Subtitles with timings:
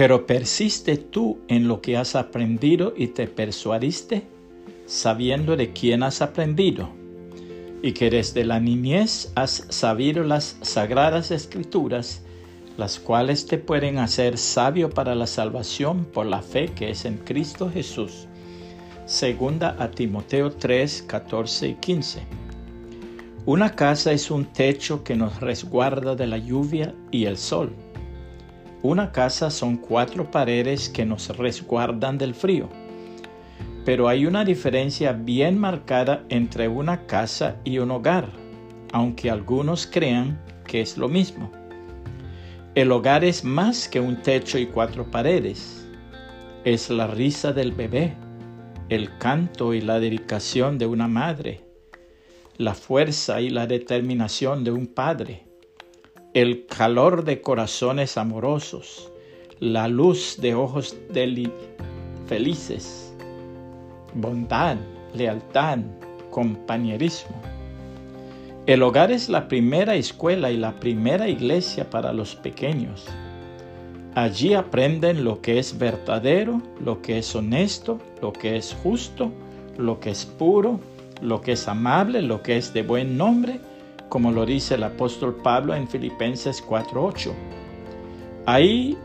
[0.00, 4.22] Pero persiste tú en lo que has aprendido y te persuadiste,
[4.86, 6.88] sabiendo de quién has aprendido,
[7.82, 12.22] y que desde la niñez has sabido las sagradas escrituras,
[12.78, 17.18] las cuales te pueden hacer sabio para la salvación por la fe que es en
[17.18, 18.26] Cristo Jesús.
[19.04, 22.22] Segunda a Timoteo 3, 14 y 15.
[23.44, 27.70] Una casa es un techo que nos resguarda de la lluvia y el sol.
[28.82, 32.70] Una casa son cuatro paredes que nos resguardan del frío.
[33.84, 38.30] Pero hay una diferencia bien marcada entre una casa y un hogar,
[38.92, 41.50] aunque algunos crean que es lo mismo.
[42.74, 45.86] El hogar es más que un techo y cuatro paredes.
[46.64, 48.14] Es la risa del bebé,
[48.88, 51.60] el canto y la dedicación de una madre,
[52.56, 55.49] la fuerza y la determinación de un padre,
[56.32, 59.10] el calor de corazones amorosos,
[59.58, 60.96] la luz de ojos
[62.26, 63.12] felices,
[64.14, 64.76] bondad,
[65.12, 65.78] lealtad,
[66.30, 67.34] compañerismo.
[68.66, 73.06] El hogar es la primera escuela y la primera iglesia para los pequeños.
[74.14, 79.32] Allí aprenden lo que es verdadero, lo que es honesto, lo que es justo,
[79.76, 80.78] lo que es puro,
[81.20, 83.60] lo que es amable, lo que es de buen nombre,
[84.10, 87.32] como lo dice el apóstol Pablo en Filipenses 4:8.
[88.44, 88.98] Ahí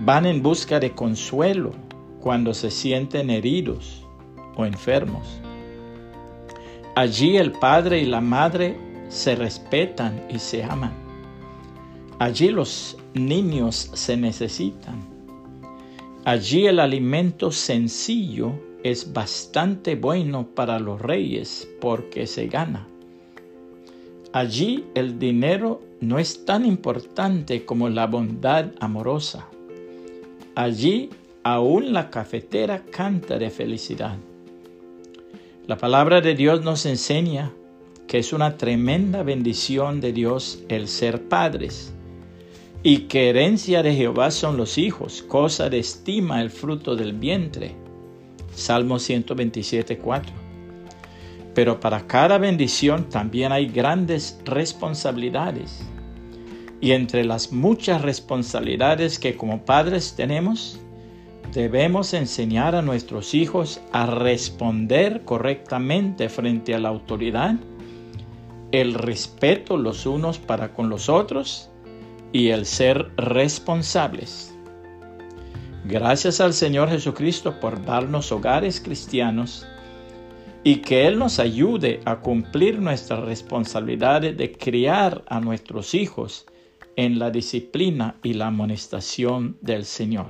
[0.00, 1.72] van en busca de consuelo
[2.20, 4.06] cuando se sienten heridos
[4.56, 5.40] o enfermos.
[6.94, 8.76] Allí el padre y la madre
[9.08, 10.92] se respetan y se aman.
[12.18, 15.06] Allí los niños se necesitan.
[16.24, 18.52] Allí el alimento sencillo
[18.84, 22.86] es bastante bueno para los reyes porque se gana.
[24.32, 29.48] Allí el dinero no es tan importante como la bondad amorosa.
[30.54, 31.08] Allí
[31.42, 34.16] aún la cafetera canta de felicidad.
[35.66, 37.52] La palabra de Dios nos enseña
[38.06, 41.94] que es una tremenda bendición de Dios el ser padres
[42.82, 47.74] y que herencia de Jehová son los hijos, cosa de estima el fruto del vientre.
[48.54, 50.47] Salmo 127, 4.
[51.58, 55.84] Pero para cada bendición también hay grandes responsabilidades.
[56.80, 60.78] Y entre las muchas responsabilidades que como padres tenemos,
[61.52, 67.56] Debemos enseñar a nuestros hijos a responder correctamente frente a la autoridad,
[68.70, 71.70] el respeto los unos para con los otros
[72.32, 74.54] y el ser responsables.
[75.86, 79.66] Gracias al Señor Jesucristo por darnos hogares cristianos
[80.68, 86.44] y que Él nos ayude a cumplir nuestras responsabilidades de criar a nuestros hijos
[86.94, 90.26] en la disciplina y la amonestación del Señor.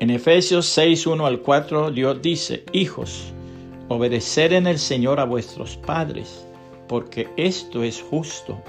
[0.00, 3.32] En Efesios 6, 1 al 4, Dios dice, Hijos,
[3.86, 6.44] obedecer en el Señor a vuestros padres,
[6.88, 8.60] porque esto es justo.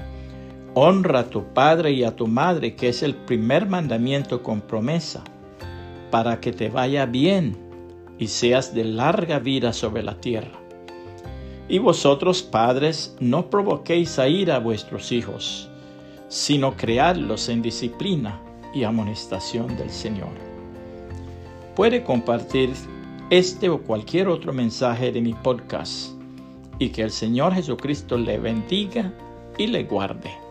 [0.76, 5.24] Honra a tu padre y a tu madre, que es el primer mandamiento con promesa,
[6.12, 7.73] para que te vaya bien
[8.18, 10.60] y seas de larga vida sobre la tierra.
[11.68, 15.70] Y vosotros, padres, no provoquéis a ir a vuestros hijos,
[16.28, 18.42] sino creadlos en disciplina
[18.74, 20.54] y amonestación del Señor
[21.76, 22.72] puede compartir
[23.30, 26.12] este o cualquier otro mensaje de mi podcast
[26.80, 29.12] y que el Señor Jesucristo le bendiga
[29.58, 30.43] y le guarde.